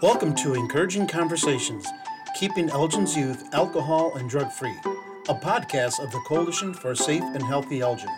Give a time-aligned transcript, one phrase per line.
[0.00, 1.84] Welcome to Encouraging Conversations,
[2.38, 4.76] Keeping Elgin's Youth Alcohol and Drug Free,
[5.28, 8.08] a podcast of the Coalition for a Safe and Healthy Elgin.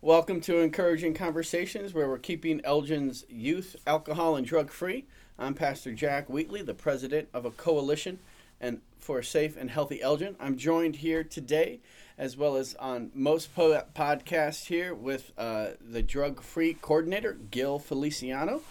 [0.00, 5.04] Welcome to Encouraging Conversations, where we're keeping Elgin's youth alcohol and drug free.
[5.38, 8.18] I'm Pastor Jack Wheatley, the president of a coalition
[8.62, 10.36] and for a safe and healthy Elgin.
[10.40, 11.80] I'm joined here today,
[12.16, 18.62] as well as on most po- podcasts here, with uh, the drug-free coordinator Gil Feliciano,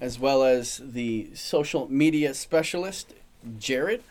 [0.00, 3.14] as well as the social media specialist
[3.58, 4.02] Jared.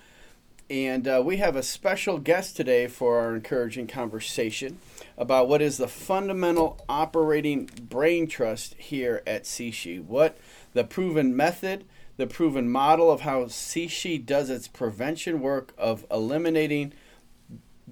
[0.69, 4.79] And uh, we have a special guest today for our encouraging conversation
[5.17, 10.05] about what is the fundamental operating brain trust here at CSHE.
[10.05, 10.37] What
[10.73, 11.85] the proven method
[12.17, 16.93] the proven model of how CSHE does its prevention work of eliminating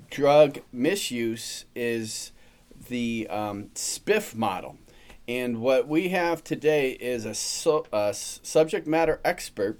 [0.10, 2.32] drug misuse is
[2.90, 4.78] the um, SPIF model.
[5.28, 9.80] And what we have today is a, su- a subject matter expert,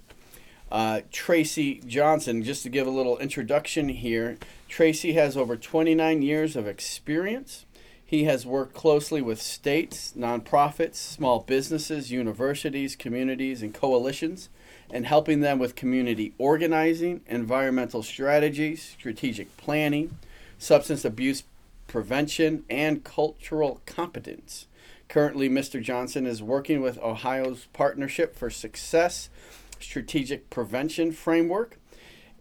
[0.70, 2.42] uh, Tracy Johnson.
[2.42, 7.66] Just to give a little introduction here, Tracy has over 29 years of experience
[8.12, 14.50] he has worked closely with states, nonprofits, small businesses, universities, communities, and coalitions,
[14.90, 20.18] and helping them with community organizing, environmental strategies, strategic planning,
[20.58, 21.44] substance abuse
[21.86, 24.66] prevention, and cultural competence.
[25.08, 25.82] Currently, Mr.
[25.82, 29.30] Johnson is working with Ohio's Partnership for Success
[29.80, 31.78] Strategic Prevention Framework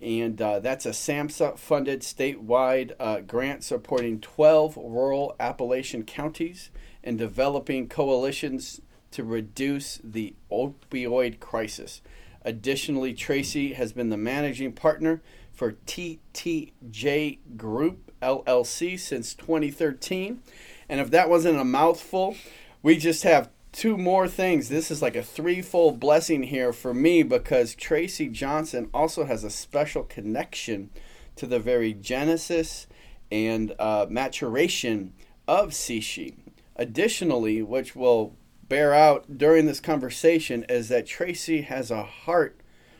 [0.01, 6.71] and uh, that's a SAMHSA funded statewide uh, grant supporting 12 rural Appalachian counties
[7.03, 12.01] and developing coalitions to reduce the opioid crisis.
[12.43, 15.21] Additionally, Tracy has been the managing partner
[15.53, 20.41] for TTJ Group LLC since 2013.
[20.89, 22.35] And if that wasn't a mouthful,
[22.81, 24.69] we just have two more things.
[24.69, 29.49] This is like a threefold blessing here for me because Tracy Johnson also has a
[29.49, 30.89] special connection
[31.37, 32.87] to the very genesis
[33.31, 35.13] and uh, maturation
[35.47, 36.35] of CSHE.
[36.75, 38.35] Additionally, which will
[38.67, 42.59] bear out during this conversation, is that Tracy has a heart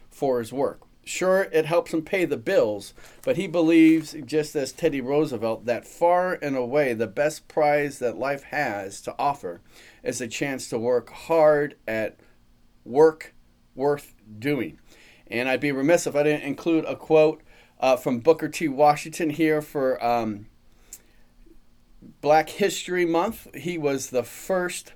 [0.09, 0.81] for his work.
[1.03, 2.93] Sure, it helps him pay the bills,
[3.23, 8.17] but he believes, just as Teddy Roosevelt, that far and away the best prize that
[8.17, 9.61] life has to offer
[10.03, 12.19] is a chance to work hard at
[12.83, 13.33] work
[13.75, 14.79] worth doing.
[15.27, 17.41] And I'd be remiss if I didn't include a quote
[17.79, 18.67] uh, from Booker T.
[18.67, 20.47] Washington here for um,
[22.21, 23.47] Black History Month.
[23.55, 24.93] He was the first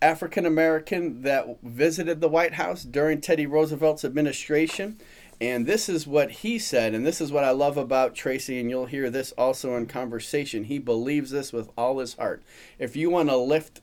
[0.00, 4.98] African American that visited the White House during Teddy Roosevelt's administration.
[5.40, 8.68] And this is what he said, and this is what I love about Tracy, and
[8.68, 10.64] you'll hear this also in conversation.
[10.64, 12.42] He believes this with all his heart.
[12.76, 13.80] If you want to lift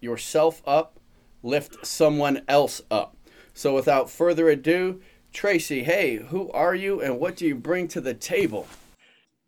[0.00, 0.98] yourself up,
[1.42, 3.16] lift someone else up.
[3.54, 5.00] So without further ado,
[5.32, 8.66] Tracy, hey, who are you and what do you bring to the table?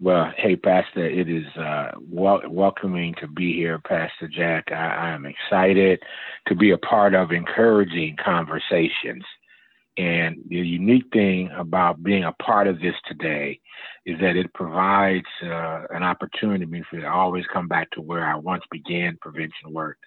[0.00, 4.72] Well, hey, Pastor, it is uh, wel- welcoming to be here, Pastor Jack.
[4.72, 6.02] I, I am excited
[6.48, 9.24] to be a part of encouraging conversations.
[9.98, 13.60] And the unique thing about being a part of this today
[14.06, 18.24] is that it provides uh, an opportunity for me to always come back to where
[18.26, 19.98] I once began prevention work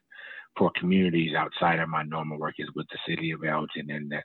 [0.57, 4.21] for communities outside of my normal work is with the city of Elgin and the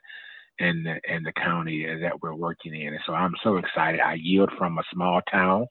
[0.59, 2.89] and the, and the county that we're working in.
[2.89, 4.01] And so I'm so excited.
[4.01, 5.65] I yield from a small town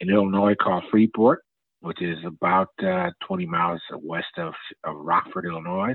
[0.00, 1.44] in Illinois called Freeport,
[1.80, 4.54] which is about uh, 20 miles west of,
[4.84, 5.94] of Rockford, Illinois.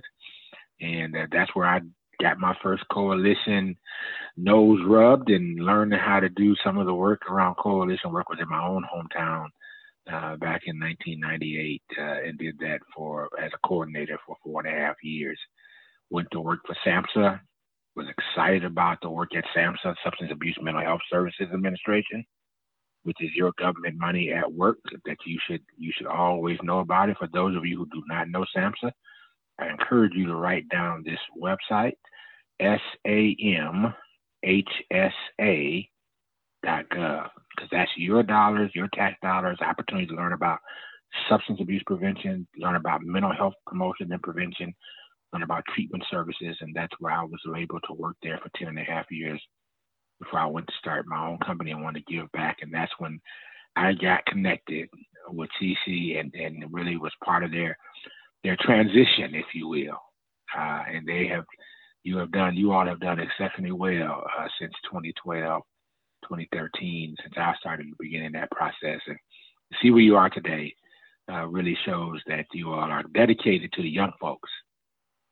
[0.79, 1.79] And uh, that's where I
[2.22, 3.75] got my first coalition
[4.35, 8.50] nose rubbed and learned how to do some of the work around coalition work within
[8.50, 9.47] my own hometown
[10.12, 14.73] uh, back in 1998 uh, and did that for as a coordinator for four and
[14.73, 15.40] a half years.
[16.09, 17.40] Went to work for SAMHSA.
[17.95, 22.23] Was excited about the work at SAMHSA, Substance Abuse Mental Health Services Administration,
[23.03, 27.09] which is your government money at work that you should you should always know about
[27.09, 27.18] it.
[27.18, 28.92] For those of you who do not know SAMHSA,
[29.59, 31.98] I encourage you to write down this website,
[32.59, 33.94] S A M
[34.44, 35.89] H S A
[36.63, 40.59] dot because that's your dollars, your tax dollars, opportunity to learn about
[41.30, 44.74] substance abuse prevention, learn about mental health promotion and prevention,
[45.33, 46.56] learn about treatment services.
[46.62, 49.42] And that's where I was able to work there for 10 and a half years
[50.19, 52.57] before I went to start my own company and wanted to give back.
[52.62, 53.19] And that's when
[53.75, 54.89] I got connected
[55.30, 57.77] with CC and, and really was part of their
[58.44, 59.98] their transition, if you will.
[60.57, 61.44] Uh, and they have,
[62.04, 65.62] you have done, you all have done exceptionally well uh, since 2012
[66.29, 69.18] 2013 since I started beginning that process and
[69.81, 70.74] see where you are today.
[71.31, 74.50] uh, really shows that you all are dedicated to the young folks.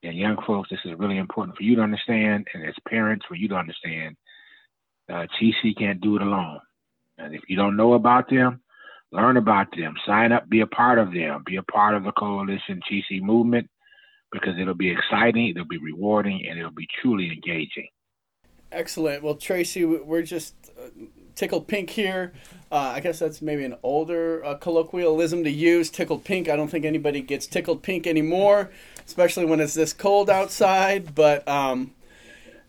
[0.04, 3.36] And young folks, this is really important for you to understand, and as parents, for
[3.36, 4.16] you to understand.
[5.12, 6.60] Uh, TC can't do it alone.
[7.18, 8.62] And if you don't know about them,
[9.12, 12.12] learn about them, sign up, be a part of them, be a part of the
[12.12, 13.70] coalition TC movement
[14.32, 17.88] because it'll be exciting, it'll be rewarding, and it'll be truly engaging.
[18.72, 19.24] Excellent.
[19.24, 20.90] Well, Tracy, we're just uh,
[21.36, 22.34] tickled pink here.
[22.72, 25.90] Uh, I guess that's maybe an older uh, colloquialism to use.
[25.90, 26.50] Tickled pink.
[26.50, 28.72] I don't think anybody gets tickled pink anymore,
[29.06, 31.16] especially when it's this cold outside.
[31.16, 31.94] But um,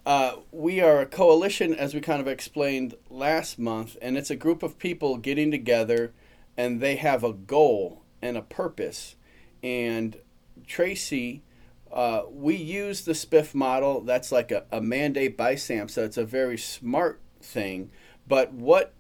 [0.05, 4.37] uh, we are a coalition, as we kind of explained last month, and it's a
[4.37, 6.13] group of people getting together,
[6.57, 9.17] and they have a goal and a purpose.
[9.63, 10.17] And
[10.67, 11.43] Tracy
[11.93, 14.01] uh, we use the SPIF model.
[14.01, 15.99] That's like a, a mandate by SAMHSA.
[15.99, 17.91] it's a very smart thing.
[18.27, 18.93] But what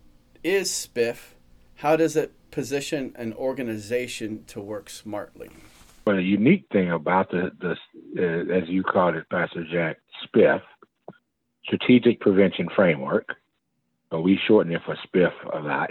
[0.45, 1.35] is SPIF?
[1.77, 5.51] How does it position an organization to work smartly?
[6.07, 7.77] Well, the unique thing about the, the
[8.17, 10.63] uh, as you called it, Pastor Jack, SPIF,
[11.65, 13.29] Strategic Prevention Framework,
[14.11, 15.91] but we shorten it for SPIF a lot.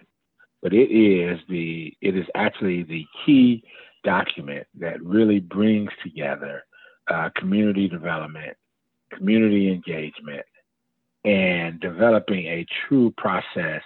[0.61, 3.63] But it is the it is actually the key
[4.03, 6.63] document that really brings together
[7.09, 8.55] uh, community development,
[9.11, 10.45] community engagement,
[11.23, 13.81] and developing a true process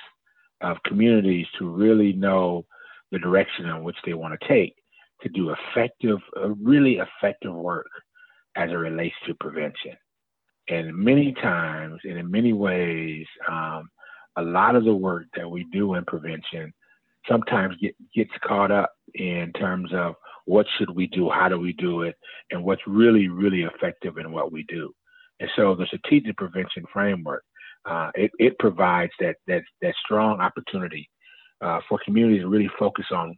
[0.62, 2.66] of communities to really know
[3.12, 4.76] the direction in which they want to take
[5.22, 7.90] to do effective, uh, really effective work
[8.56, 9.96] as it relates to prevention.
[10.70, 13.90] And many times, and in many ways, um,
[14.36, 16.74] a lot of the work that we do in prevention
[17.28, 20.16] sometimes get, gets caught up in terms of
[20.50, 22.16] what should we do, how do we do it,
[22.50, 24.92] and what's really, really effective in what we do.
[25.40, 27.44] And so the strategic prevention framework,
[27.88, 31.08] uh, it, it provides that, that, that strong opportunity
[31.62, 33.36] uh, for communities to really focus on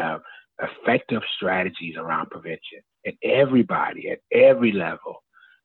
[0.00, 0.18] uh,
[0.62, 2.80] effective strategies around prevention.
[3.04, 5.16] And everybody at every level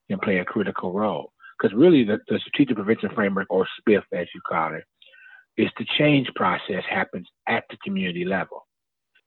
[0.10, 1.32] can play a critical role.
[1.60, 4.84] Because really, the, the strategic prevention framework, or SPIF as you call it,
[5.58, 8.67] is the change process happens at the community level.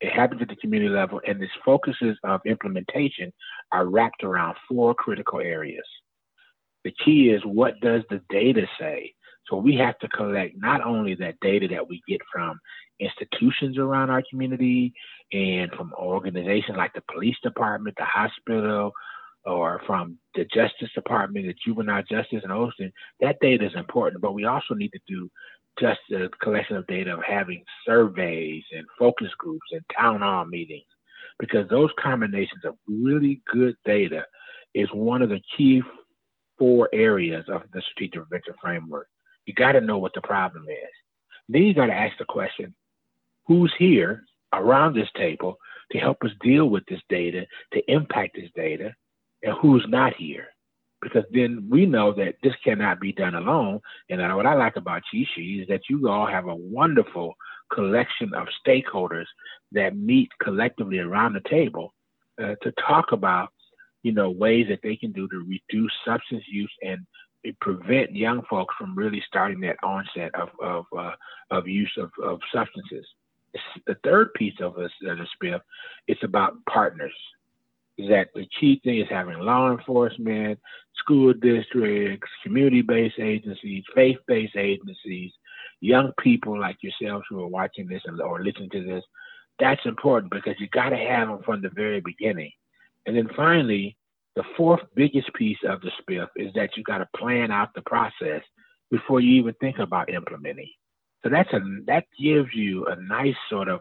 [0.00, 3.32] It happens at the community level, and its focuses of implementation
[3.73, 5.85] are wrapped around four critical areas.
[6.85, 9.14] The key is what does the data say?
[9.49, 12.58] So we have to collect not only that data that we get from
[13.00, 14.93] institutions around our community
[15.32, 18.93] and from organizations like the police department, the hospital,
[19.44, 24.35] or from the Justice Department, the Juvenile Justice and Austin, that data is important, but
[24.35, 25.31] we also need to do
[25.81, 30.85] just a collection of data of having surveys and focus groups and town hall meetings,
[31.38, 34.25] because those combinations of really good data
[34.75, 35.82] is one of the key
[36.59, 39.09] four areas of the strategic prevention framework.
[39.47, 40.91] You got to know what the problem is.
[41.49, 42.75] Then you got to ask the question
[43.47, 45.56] who's here around this table
[45.93, 48.94] to help us deal with this data, to impact this data,
[49.43, 50.49] and who's not here?
[51.02, 53.81] Because then we know that this cannot be done alone.
[54.11, 57.35] And what I like about CSHE is that you all have a wonderful
[57.73, 59.26] collection of stakeholders
[59.73, 61.94] that meet collectively around the table
[62.43, 63.49] uh, to talk about,
[64.02, 67.06] you know, ways that they can do to reduce substance use and
[67.61, 71.12] prevent young folks from really starting that onset of of uh,
[71.50, 73.06] of use of, of substances.
[73.87, 75.61] The third piece of this, of the SPIF,
[76.06, 77.14] it's about partners
[78.09, 80.59] that the key thing is having law enforcement,
[80.97, 85.33] school districts, community based agencies, faith based agencies,
[85.80, 89.04] young people like yourselves who are watching this or listening to this.
[89.59, 92.52] That's important because you got to have them from the very beginning.
[93.07, 93.97] And then finally,
[94.37, 97.83] the fourth biggest piece of the SPIF is that you got to plan out the
[97.83, 98.42] process
[98.90, 100.71] before you even think about implementing.
[101.23, 103.80] So that's a that gives you a nice sort of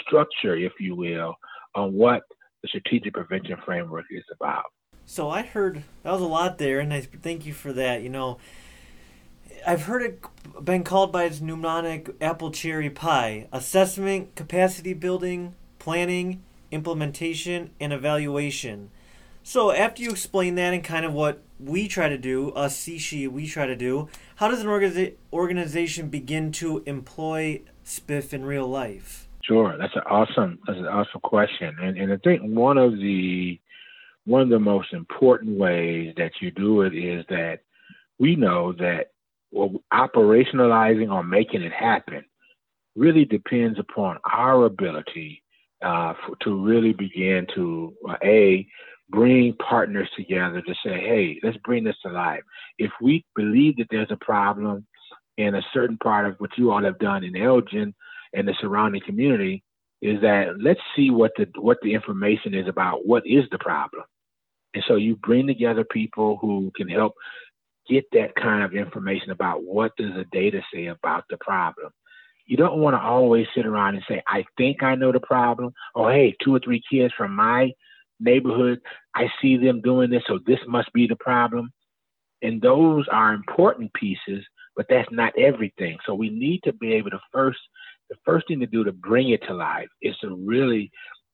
[0.00, 1.34] structure, if you will,
[1.74, 2.22] on what
[2.62, 4.64] the strategic prevention framework is about.
[5.06, 8.02] So I heard that was a lot there, and I thank you for that.
[8.02, 8.38] You know,
[9.66, 16.42] I've heard it been called by its mnemonic apple cherry pie assessment, capacity building, planning,
[16.70, 18.90] implementation, and evaluation.
[19.42, 23.28] So after you explain that and kind of what we try to do, us CSHE,
[23.28, 28.68] we try to do, how does an organiza- organization begin to employ SPIF in real
[28.68, 29.28] life?
[29.50, 33.60] Sure, that's an awesome, that's an awesome question, and and I think one of the
[34.24, 37.58] one of the most important ways that you do it is that
[38.20, 39.08] we know that
[39.50, 42.24] well, operationalizing or making it happen
[42.94, 45.42] really depends upon our ability
[45.82, 48.64] uh, for, to really begin to uh, a
[49.08, 52.42] bring partners together to say, hey, let's bring this to life.
[52.78, 54.86] If we believe that there's a problem
[55.38, 57.92] in a certain part of what you all have done in Elgin
[58.32, 59.62] and the surrounding community,
[60.02, 64.04] is that let's see what the what the information is about what is the problem.
[64.74, 67.14] And so you bring together people who can help
[67.88, 71.90] get that kind of information about what does the data say about the problem.
[72.46, 75.72] You don't want to always sit around and say, I think I know the problem,
[75.94, 77.72] or hey, two or three kids from my
[78.20, 78.80] neighborhood,
[79.14, 81.72] I see them doing this, so this must be the problem.
[82.42, 84.44] And those are important pieces,
[84.76, 85.98] but that's not everything.
[86.06, 87.58] So we need to be able to first,
[88.10, 90.90] the first thing to do to bring it to life is to really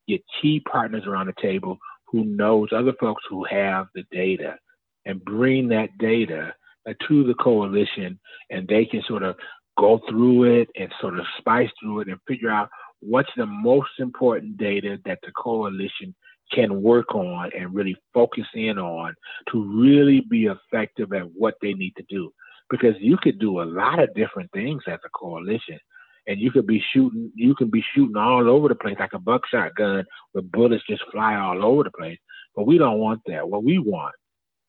[0.07, 4.57] get key partners around the table who knows other folks who have the data
[5.05, 6.55] and bring that data
[6.89, 8.19] uh, to the coalition
[8.51, 9.35] and they can sort of
[9.79, 12.69] go through it and sort of spice through it and figure out
[13.01, 16.15] what's the most important data that the coalition
[16.53, 19.15] can work on and really focus in on
[19.51, 22.33] to really be effective at what they need to do.
[22.71, 25.79] Because you could do a lot of different things as a coalition.
[26.27, 29.19] And you could be shooting you can be shooting all over the place like a
[29.19, 32.19] buckshot gun where bullets just fly all over the place.
[32.55, 33.49] But we don't want that.
[33.49, 34.15] What we want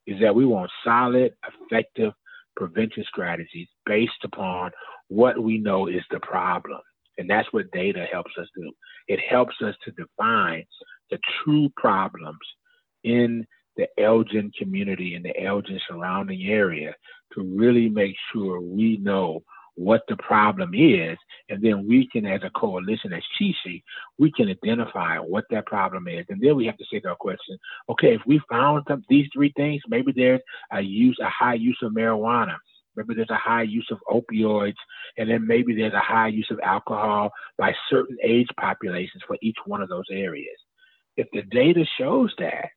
[0.06, 1.34] is that we want solid,
[1.72, 2.14] effective
[2.56, 4.72] prevention strategies based upon
[5.08, 6.80] what we know is the problem.
[7.18, 8.72] And that's what data helps us do.
[9.08, 10.66] It helps us to define
[11.10, 12.38] the true problems
[13.04, 13.46] in
[13.78, 16.94] the Elgin community and the Elgin surrounding area
[17.34, 19.44] to really make sure we know
[19.78, 21.18] what the problem is,
[21.50, 23.84] and then we can, as a coalition, as CSHE,
[24.18, 27.16] we can identify what that problem is, and then we have to say to our
[27.16, 27.58] question:
[27.88, 30.42] Okay, if we found these three things, maybe there's
[30.72, 32.58] a use, a high use of marijuana,
[32.96, 34.76] maybe there's a high use of opioids,
[35.18, 39.58] and then maybe there's a high use of alcohol by certain age populations for each
[39.68, 40.58] one of those areas.
[41.18, 42.70] If the data shows that,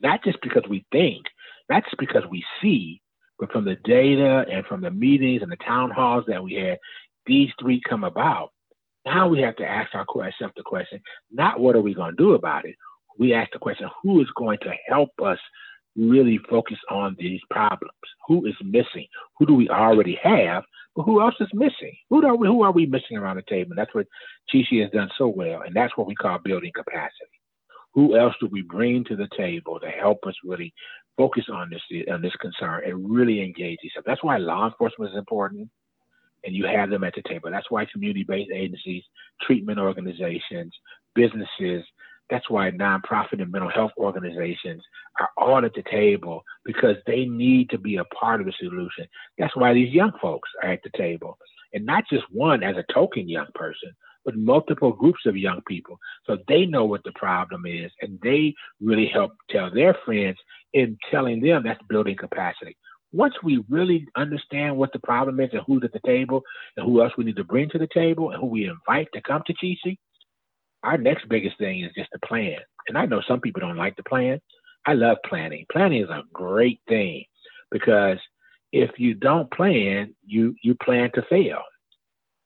[0.00, 1.24] not just because we think,
[1.70, 3.00] not just because we see,
[3.38, 6.78] but from the data and from the meetings and the town halls that we had,
[7.26, 8.50] these three come about.
[9.04, 12.34] Now we have to ask ourselves the question, not what are we going to do
[12.34, 12.76] about it?
[13.18, 15.38] We ask the question, who is going to help us
[15.96, 17.92] really focus on these problems?
[18.28, 19.06] Who is missing?
[19.38, 20.62] Who do we already have?
[20.94, 21.94] But who else is missing?
[22.10, 23.72] Who are we, who are we missing around the table?
[23.72, 24.06] And that's what
[24.54, 25.62] CSHE has done so well.
[25.62, 27.26] And that's what we call building capacity
[27.94, 30.72] who else do we bring to the table to help us really
[31.16, 33.92] focus on this on this concern and really engage these?
[34.04, 35.68] That's why law enforcement is important,
[36.44, 37.50] and you have them at the table.
[37.50, 39.04] That's why community-based agencies,
[39.42, 40.74] treatment organizations,
[41.14, 41.84] businesses.
[42.30, 44.82] That's why nonprofit and mental health organizations
[45.20, 49.06] are all at the table because they need to be a part of the solution.
[49.36, 51.36] That's why these young folks are at the table,
[51.74, 53.92] and not just one as a token young person,
[54.24, 55.98] but multiple groups of young people.
[56.26, 60.38] So they know what the problem is and they really help tell their friends
[60.74, 62.76] in telling them that's building capacity.
[63.12, 66.42] Once we really understand what the problem is and who's at the table
[66.76, 69.20] and who else we need to bring to the table and who we invite to
[69.20, 69.98] come to CSHE,
[70.82, 72.56] our next biggest thing is just the plan.
[72.88, 74.40] And I know some people don't like the plan.
[74.86, 75.66] I love planning.
[75.70, 77.24] Planning is a great thing
[77.70, 78.18] because
[78.72, 81.62] if you don't plan, you you plan to fail.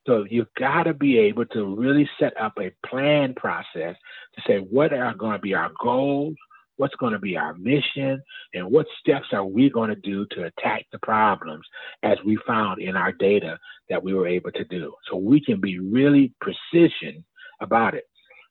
[0.07, 3.97] So you've got to be able to really set up a plan process
[4.35, 6.37] to say what are going to be our goals,
[6.77, 8.23] what's going to be our mission,
[8.55, 11.65] and what steps are we going to do to attack the problems
[12.03, 14.93] as we found in our data that we were able to do.
[15.11, 17.25] So we can be really precision
[17.61, 18.05] about it.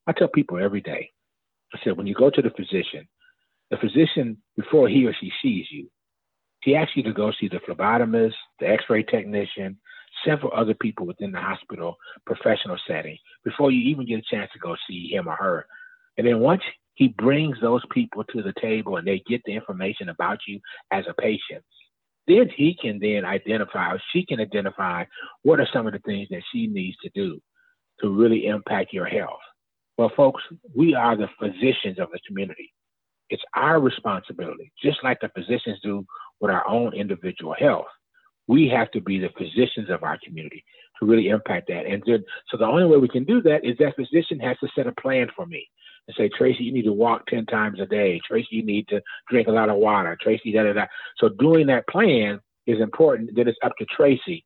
[0.07, 1.11] I tell people every day,
[1.73, 3.07] I said, when you go to the physician,
[3.71, 5.89] the physician, before he or she sees you,
[6.61, 9.77] he asks you to go see the phlebotomist, the x-ray technician,
[10.25, 14.59] several other people within the hospital professional setting before you even get a chance to
[14.59, 15.65] go see him or her.
[16.17, 16.61] And then once
[16.95, 20.59] he brings those people to the table and they get the information about you
[20.91, 21.63] as a patient,
[22.27, 25.05] then he can then identify or she can identify
[25.43, 27.39] what are some of the things that she needs to do
[28.01, 29.39] to really impact your health.
[29.97, 30.41] Well, folks,
[30.75, 32.73] we are the physicians of the community.
[33.29, 36.05] It's our responsibility, just like the physicians do
[36.39, 37.87] with our own individual health
[38.47, 40.63] we have to be the physicians of our community
[40.99, 41.85] to really impact that.
[41.85, 44.67] And then, so the only way we can do that is that physician has to
[44.75, 45.67] set a plan for me
[46.07, 48.19] and say, Tracy, you need to walk 10 times a day.
[48.27, 50.17] Tracy, you need to drink a lot of water.
[50.21, 50.85] Tracy, da da da.
[51.17, 53.31] So doing that plan is important.
[53.35, 54.45] Then it's up to Tracy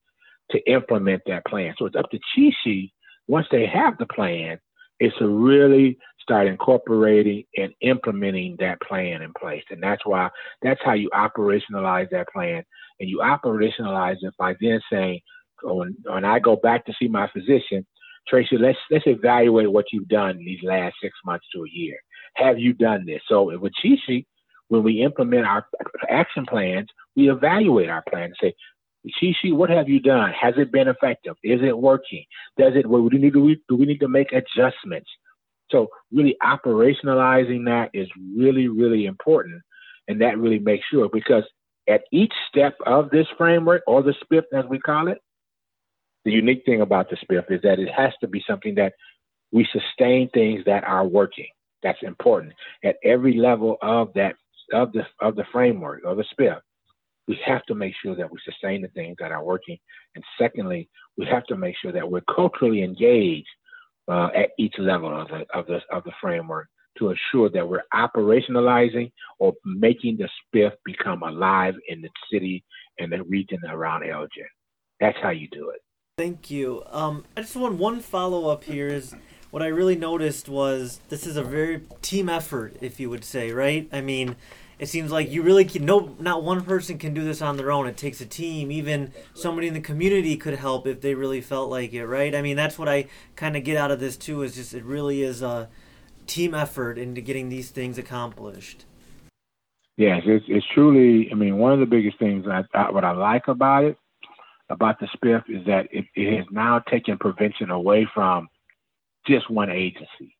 [0.51, 1.73] to implement that plan.
[1.77, 2.91] So it's up to CSHE,
[3.27, 4.59] once they have the plan,
[4.99, 9.63] is to really start incorporating and implementing that plan in place.
[9.69, 10.29] And that's why
[10.61, 12.63] that's how you operationalize that plan
[12.99, 15.21] and you operationalize it by then saying,
[15.63, 17.85] oh, when, when I go back to see my physician,
[18.29, 21.97] Tracy, let's let's evaluate what you've done these last six months to a year.
[22.35, 23.21] Have you done this?
[23.27, 24.25] So with CSHE,
[24.67, 25.65] when we implement our
[26.09, 28.53] action plans, we evaluate our plan and say,
[29.21, 30.31] CSHE, what have you done?
[30.39, 31.35] Has it been effective?
[31.43, 32.23] Is it working?
[32.57, 32.83] Does it?
[32.83, 35.09] Do we need to do we need to make adjustments?
[35.71, 38.07] So really operationalizing that is
[38.37, 39.61] really really important,
[40.07, 41.43] and that really makes sure because
[41.87, 45.17] at each step of this framework or the SPIF as we call it,
[46.29, 48.93] the unique thing about the SPIF is that it has to be something that
[49.51, 51.47] we sustain things that are working.
[51.81, 54.35] That's important at every level of that
[54.73, 56.59] of the of the framework of the SPIF
[57.29, 59.77] we have to make sure that we sustain the things that are working.
[60.15, 63.47] And secondly, we have to make sure that we're culturally engaged
[64.07, 66.67] uh, at each level of the, of the of the framework
[66.97, 72.63] to ensure that we're operationalizing or making the SPIF become alive in the city
[72.97, 74.47] and the region around Elgin.
[74.99, 75.81] That's how you do it.
[76.19, 76.83] Thank you.
[76.91, 79.15] Um, I just want one follow up here is
[79.51, 83.53] what I really noticed was this is a very team effort, if you would say,
[83.53, 83.87] right?
[83.93, 84.35] I mean,
[84.79, 87.71] it seems like you really can no not one person can do this on their
[87.71, 91.39] own it takes a team even somebody in the community could help if they really
[91.41, 94.15] felt like it right i mean that's what i kind of get out of this
[94.15, 95.67] too is just it really is a
[96.27, 98.85] team effort into getting these things accomplished
[99.97, 103.11] yes it's, it's truly i mean one of the biggest things I, I, what i
[103.11, 103.97] like about it
[104.69, 108.47] about the spiff is that it, it has now taken prevention away from
[109.27, 110.35] just one agency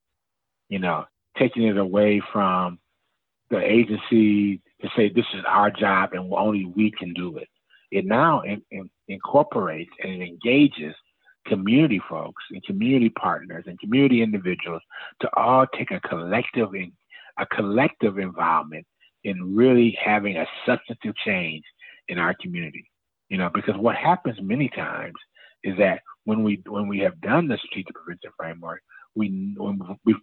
[0.70, 1.06] you know
[1.38, 2.80] taking it away from
[3.50, 7.48] the agency to say this is our job and only we can do it.
[7.92, 10.94] It now in, in, incorporates and engages
[11.48, 14.82] community folks and community partners and community individuals
[15.22, 16.92] to all take a collective in,
[17.40, 18.86] a collective involvement
[19.24, 21.64] in really having a substantive change
[22.08, 22.90] in our community.
[23.30, 25.16] You know, because what happens many times
[25.64, 28.82] is that when we when we have done the strategic prevention framework,
[29.16, 29.56] we,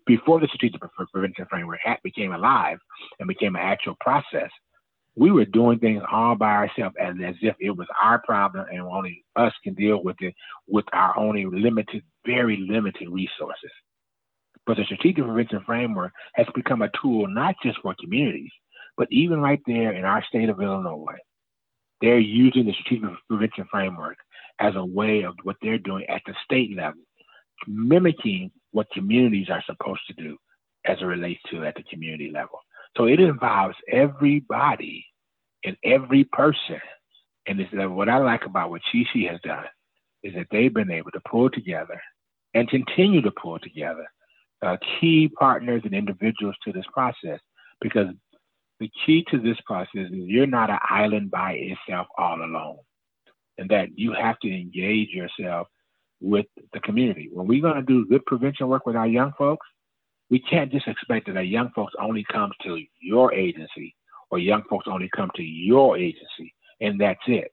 [0.06, 0.80] before the strategic
[1.12, 2.78] prevention framework became alive
[3.18, 4.50] and became an actual process,
[5.16, 8.82] we were doing things all by ourselves as, as if it was our problem and
[8.82, 10.34] only us can deal with it
[10.68, 13.70] with our only limited, very limited resources.
[14.66, 18.50] But the strategic prevention framework has become a tool not just for communities,
[18.96, 21.18] but even right there in our state of Illinois,
[22.00, 24.16] they're using the strategic prevention framework
[24.60, 27.00] as a way of what they're doing at the state level,
[27.66, 30.36] mimicking what communities are supposed to do
[30.86, 32.58] as it relates to at the community level.
[32.96, 35.04] So it involves everybody
[35.64, 36.80] and every person.
[37.46, 39.64] And this, what I like about what CSHE has done
[40.22, 42.00] is that they've been able to pull together
[42.54, 44.06] and continue to pull together
[44.62, 47.40] uh, key partners and individuals to this process
[47.80, 48.06] because
[48.80, 52.78] the key to this process is you're not an island by itself all alone
[53.58, 55.68] and that you have to engage yourself
[56.20, 57.30] with the community.
[57.32, 59.66] When we're going to do good prevention work with our young folks,
[60.28, 63.94] we can't just expect that our young folks only come to your agency
[64.30, 67.52] or young folks only come to your agency and that's it.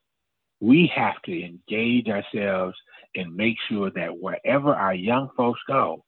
[0.59, 2.75] We have to engage ourselves
[3.15, 6.03] and make sure that wherever our young folks go,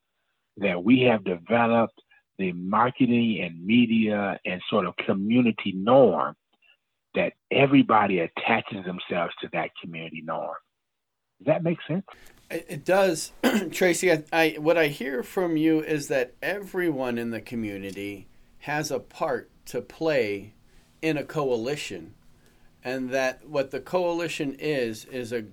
[0.58, 2.00] that we have developed
[2.38, 6.34] the marketing and media and sort of community norm
[7.14, 10.54] that everybody attaches themselves to that community norm.
[11.38, 12.04] Does that make sense?
[12.50, 13.32] It does,
[13.72, 14.12] Tracy.
[14.12, 18.28] I, I, what I hear from you is that everyone in the community
[18.60, 20.54] has a part to play
[21.02, 22.14] in a coalition,
[22.84, 25.44] and that what the coalition is is a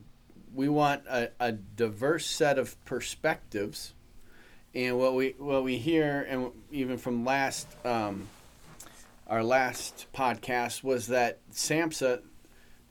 [0.54, 3.94] we want a, a diverse set of perspectives,
[4.76, 8.28] and what we what we hear, and even from last um,
[9.28, 12.22] our last podcast was that SAMHSA,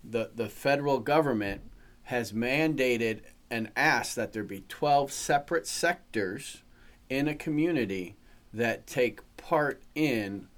[0.04, 1.62] the the federal government,
[2.04, 6.62] has mandated and asked that there be 12 separate sectors
[7.10, 8.16] in a community
[8.54, 10.48] that take part in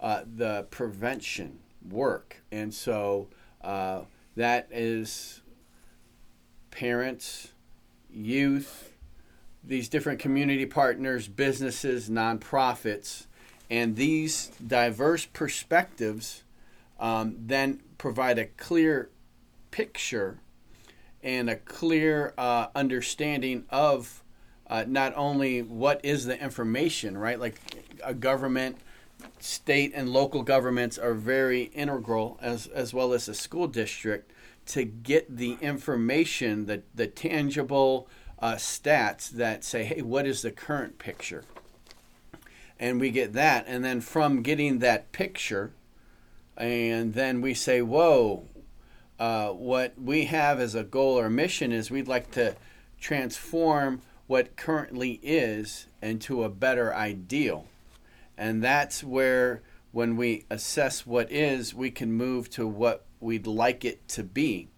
[0.00, 2.42] uh, the prevention work.
[2.50, 3.28] And so
[3.60, 4.02] uh,
[4.36, 5.42] that is
[6.70, 7.52] parents,
[8.10, 8.87] youth,
[9.68, 13.26] these different community partners, businesses, nonprofits,
[13.70, 16.42] and these diverse perspectives
[16.98, 19.10] um, then provide a clear
[19.70, 20.38] picture
[21.22, 24.24] and a clear uh, understanding of
[24.68, 27.38] uh, not only what is the information, right?
[27.38, 27.60] Like
[28.02, 28.78] a government,
[29.38, 34.32] state and local governments are very integral, as as well as a school district,
[34.66, 38.08] to get the information, the the tangible
[38.40, 41.44] uh, stats that say, hey, what is the current picture?
[42.78, 45.72] And we get that, and then from getting that picture,
[46.56, 48.44] and then we say, whoa,
[49.18, 52.54] uh, what we have as a goal or mission is we'd like to
[53.00, 57.66] transform what currently is into a better ideal.
[58.36, 63.84] And that's where, when we assess what is, we can move to what we'd like
[63.84, 64.68] it to be.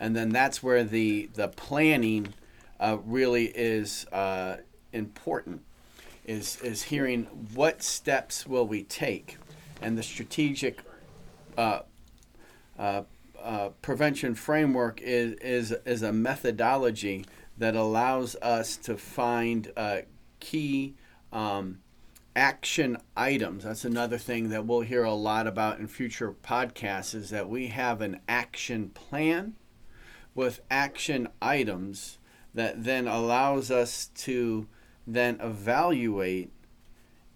[0.00, 2.32] and then that's where the the planning
[2.80, 4.56] uh, really is uh,
[4.92, 5.62] important.
[6.24, 9.36] Is is hearing what steps will we take,
[9.80, 10.80] and the strategic
[11.56, 11.80] uh,
[12.78, 13.02] uh,
[13.42, 17.24] uh, prevention framework is, is is a methodology
[17.58, 19.98] that allows us to find uh,
[20.40, 20.94] key
[21.32, 21.78] um,
[22.34, 23.64] action items.
[23.64, 27.68] That's another thing that we'll hear a lot about in future podcasts is that we
[27.68, 29.56] have an action plan
[30.34, 32.18] with action items
[32.54, 34.66] that then allows us to
[35.06, 36.50] then evaluate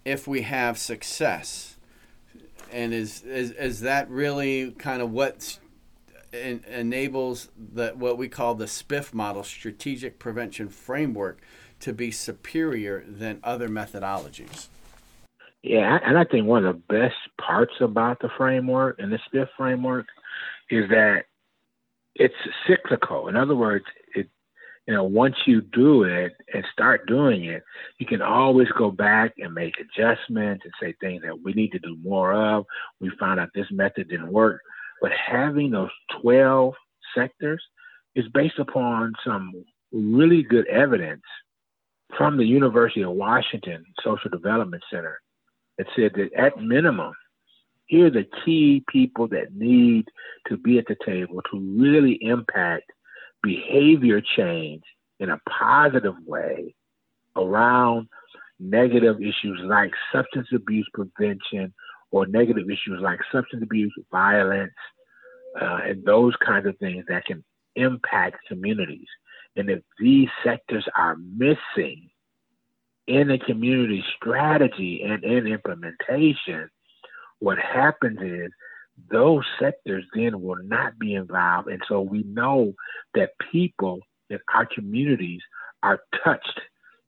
[0.03, 1.77] if we have success.
[2.71, 5.59] And is is, is that really kind of what
[6.33, 11.41] en- enables the what we call the SPIF model, strategic prevention framework,
[11.79, 14.67] to be superior than other methodologies?
[15.63, 19.47] Yeah, and I think one of the best parts about the framework and the SPIF
[19.57, 20.05] framework
[20.69, 21.23] is that
[22.13, 22.35] it's
[22.67, 23.27] cyclical.
[23.27, 23.85] In other words,
[24.87, 27.63] you know once you do it and start doing it,
[27.99, 31.79] you can always go back and make adjustments and say things that we need to
[31.79, 32.65] do more of.
[32.99, 34.61] We found out this method didn't work,
[35.01, 36.73] but having those twelve
[37.15, 37.63] sectors
[38.15, 39.51] is based upon some
[39.91, 41.23] really good evidence
[42.17, 45.19] from the University of Washington Social Development Center
[45.77, 47.13] that said that at minimum,
[47.87, 50.07] here are the key people that need
[50.47, 52.91] to be at the table to really impact
[53.45, 54.83] behavior change
[55.19, 56.75] in a positive way
[57.35, 58.07] around
[58.59, 61.73] negative issues like substance abuse prevention
[62.11, 64.73] or negative issues like substance abuse, violence,
[65.61, 67.43] uh, and those kinds of things that can
[67.75, 69.07] impact communities.
[69.55, 72.09] And if these sectors are missing,
[73.07, 76.69] in a community strategy and in implementation,
[77.39, 78.51] what happens is
[79.09, 81.67] those sectors then will not be involved.
[81.67, 82.73] And so we know
[83.13, 85.41] that people in our communities
[85.83, 86.61] are touched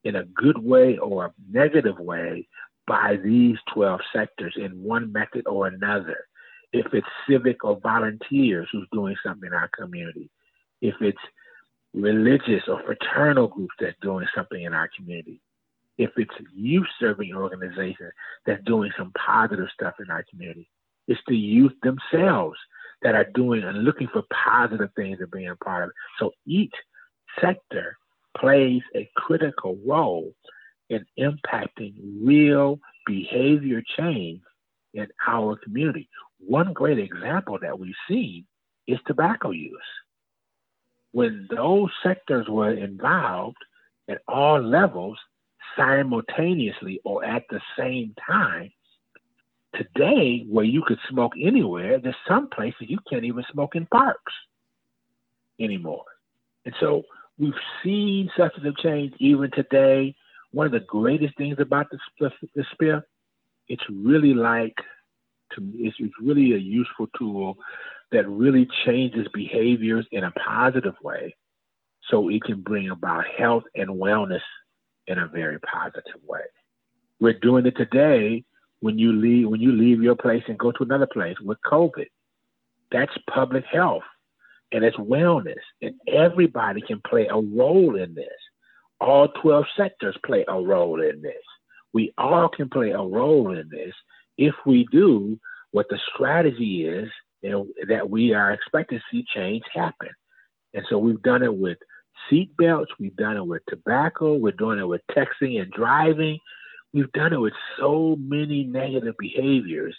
[0.03, 2.47] in a good way or a negative way
[2.85, 6.27] by these 12 sectors in one method or another.
[6.71, 10.29] If it's civic or volunteers who's doing something in our community,
[10.81, 11.17] if it's
[11.93, 15.41] religious or fraternal groups that's doing something in our community,
[15.97, 18.11] if it's youth serving organizations
[18.45, 20.69] that's doing some positive stuff in our community.
[21.07, 22.57] It's the youth themselves
[23.01, 25.95] that are doing and looking for positive things and being a part of it.
[26.19, 26.73] So each
[27.39, 27.97] sector
[28.37, 30.33] plays a critical role
[30.89, 34.41] in impacting real behavior change
[34.93, 36.09] in our community.
[36.39, 38.45] One great example that we've seen
[38.87, 39.79] is tobacco use.
[41.11, 43.57] When those sectors were involved
[44.09, 45.17] at all levels,
[45.77, 48.71] simultaneously or at the same time.
[49.77, 54.33] Today, where you could smoke anywhere, there's some places you can't even smoke in parks
[55.59, 56.05] anymore.
[56.65, 57.03] And so
[57.37, 60.15] we've seen substantive change even today.
[60.51, 63.03] One of the greatest things about the, the SPIF,
[63.67, 64.75] it's really like,
[65.53, 67.57] to it's, it's really a useful tool
[68.11, 71.35] that really changes behaviors in a positive way
[72.09, 74.41] so it can bring about health and wellness
[75.07, 76.41] in a very positive way.
[77.19, 78.43] We're doing it today
[78.79, 82.07] when you leave when you leave your place and go to another place with COVID.
[82.91, 84.03] That's public health
[84.71, 85.55] and it's wellness.
[85.81, 88.27] And everybody can play a role in this.
[88.99, 91.33] All 12 sectors play a role in this.
[91.93, 93.93] We all can play a role in this
[94.37, 95.39] if we do
[95.71, 97.09] what the strategy is
[97.49, 100.09] know, that we are expecting to see change happen.
[100.73, 101.77] And so we've done it with
[102.29, 102.91] seat belts.
[102.99, 104.35] We've done it with tobacco.
[104.35, 106.39] We're doing it with texting and driving.
[106.93, 109.95] We've done it with so many negative behaviors.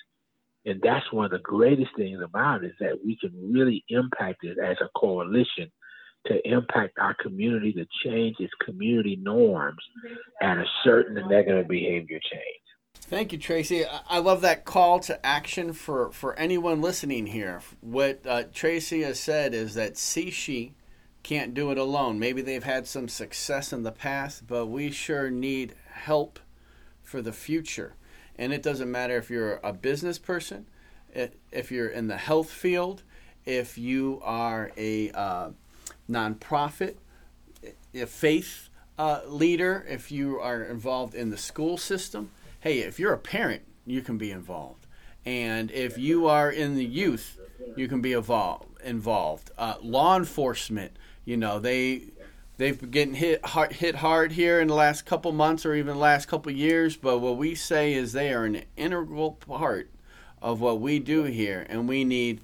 [0.65, 4.45] And that's one of the greatest things about it is that we can really impact
[4.45, 5.71] it as a coalition
[6.27, 9.83] to impact our community to change its community norms
[10.41, 12.69] and a certain negative behavior change.
[12.95, 13.85] Thank you, Tracy.
[13.87, 17.63] I love that call to action for, for anyone listening here.
[17.81, 20.73] What uh, Tracy has said is that CSHE
[21.23, 22.19] can't do it alone.
[22.19, 26.39] Maybe they've had some success in the past, but we sure need help
[27.09, 27.95] for the future.
[28.37, 30.67] And it doesn't matter if you're a business person,
[31.51, 33.03] if you're in the health field,
[33.45, 35.51] if you are a uh,
[36.09, 36.97] nonprofit,
[37.95, 38.69] a faith
[38.99, 42.31] uh, leader, if you are involved in the school system.
[42.61, 44.87] Hey, if you're a parent, you can be involved.
[45.25, 47.39] And if you are in the youth,
[47.77, 48.67] you can be involved.
[48.85, 49.51] Involved.
[49.57, 50.93] Uh, law enforcement,
[51.25, 52.03] you know, they
[52.59, 55.99] they've been getting hit hard, hit hard here in the last couple months or even
[55.99, 56.97] last couple years.
[56.97, 59.89] But what we say is they are an integral part
[60.43, 62.41] of what we do here, and we need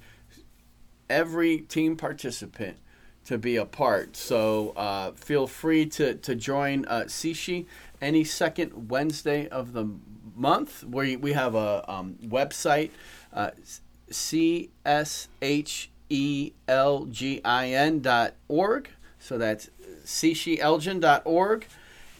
[1.09, 2.77] every team participant
[3.25, 4.15] to be a part.
[4.15, 7.65] So uh, feel free to, to join uh, CSHE
[8.01, 9.89] any second Wednesday of the
[10.35, 10.83] month.
[10.83, 12.91] We, we have a um, website,
[13.33, 13.51] uh,
[14.09, 15.39] C-S-H-E-L-G-I-N
[18.01, 18.89] dot org.
[19.25, 19.71] So that's
[20.05, 21.67] cshelgin.org.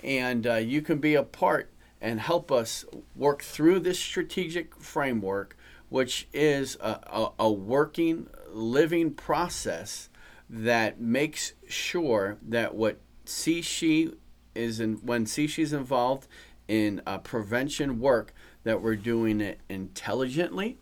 [0.04, 2.84] And uh, you can be a part and help us
[3.15, 5.56] work through this strategic framework,
[5.89, 10.10] which is a, a, a working, living process
[10.50, 14.15] that makes sure that what CSHE
[14.56, 16.28] is in, when CSHE is involved
[16.68, 20.80] in uh, prevention work, that we're doing it intelligently,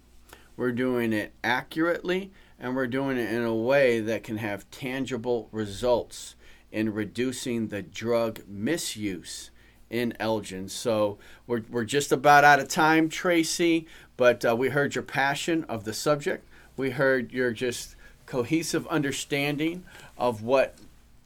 [0.56, 2.32] we're doing it accurately,
[2.64, 6.36] and we're doing it in a way that can have tangible results
[6.72, 9.52] in reducing the drug misuse
[9.90, 10.70] in Elgin.
[10.70, 15.66] So we're, we're just about out of time, Tracy, but uh, we heard your passion
[15.66, 16.48] of the subject.
[16.78, 17.98] We heard your just
[18.28, 19.84] cohesive understanding
[20.18, 20.78] of what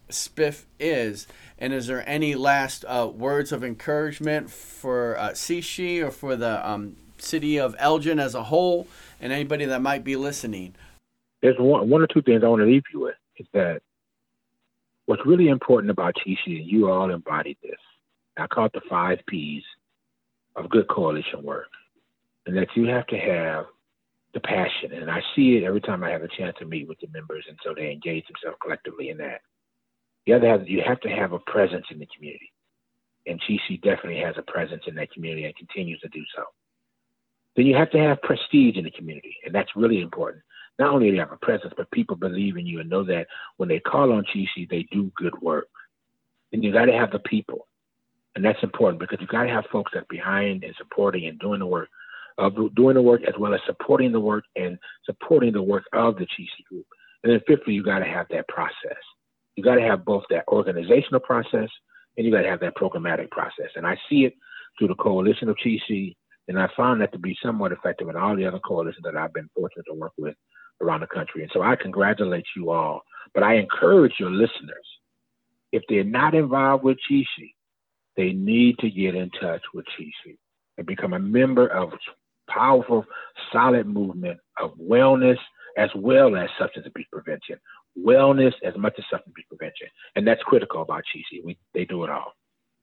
[0.09, 1.27] spiff is.
[1.59, 6.67] And is there any last uh, words of encouragement for uh, CSHE or for the
[6.67, 8.87] um, city of Elgin as a whole
[9.21, 10.73] and anybody that might be listening?
[11.47, 13.81] There's one, one or two things I want to leave you with is that
[15.05, 17.79] what's really important about CSHE, and you all embodied this,
[18.35, 19.63] I call it the five P's
[20.57, 21.69] of good coalition work,
[22.45, 23.67] and that you have to have
[24.33, 24.91] the passion.
[24.91, 27.45] And I see it every time I have a chance to meet with the members,
[27.47, 29.39] and so they engage themselves collectively in that.
[30.25, 32.51] The other half, you have to have a presence in the community.
[33.25, 36.43] And CSHE definitely has a presence in that community and continues to do so.
[37.55, 40.43] Then you have to have prestige in the community, and that's really important.
[40.79, 43.27] Not only do you have a presence, but people believe in you and know that
[43.57, 45.67] when they call on CSHE, they do good work.
[46.51, 47.67] Then you got to have the people.
[48.35, 51.39] And that's important because you got to have folks that are behind and supporting and
[51.39, 51.89] doing the work
[52.37, 56.17] of doing the work as well as supporting the work and supporting the work of
[56.17, 56.85] the CSHE group.
[57.23, 59.01] And then fifthly, you got to have that process.
[59.55, 61.69] You got to have both that organizational process
[62.15, 63.69] and you got to have that programmatic process.
[63.75, 64.35] And I see it
[64.77, 66.15] through the coalition of CSHE,
[66.47, 69.33] and I found that to be somewhat effective in all the other coalitions that I've
[69.33, 70.35] been fortunate to work with
[70.81, 71.41] around the country.
[71.43, 73.01] And so I congratulate you all,
[73.33, 74.85] but I encourage your listeners,
[75.71, 77.53] if they're not involved with CSHE,
[78.15, 80.37] they need to get in touch with CSHE
[80.77, 81.91] and become a member of
[82.49, 83.05] powerful,
[83.51, 85.37] solid movement of wellness
[85.77, 87.57] as well as substance abuse prevention.
[87.97, 89.87] Wellness as much as substance abuse prevention.
[90.15, 91.43] And that's critical about CSHE.
[91.43, 92.33] We, they do it all.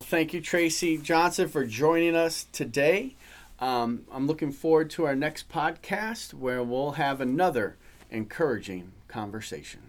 [0.02, 3.16] Thank you, Tracy Johnson, for joining us today.
[3.58, 7.76] Um, I'm looking forward to our next podcast where we'll have another
[8.14, 9.80] encouraging conversation.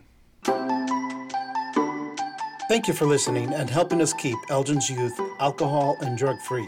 [2.67, 6.67] Thank you for listening and helping us keep Elgin's youth alcohol and drug free.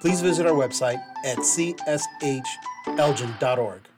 [0.00, 3.89] Please visit our website at cshelgin.org.